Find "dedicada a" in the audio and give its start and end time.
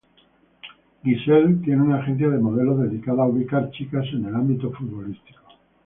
2.79-3.27